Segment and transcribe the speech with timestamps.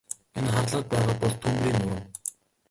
[0.37, 2.01] Энэ харлаад байгаа бол түймрийн нурам.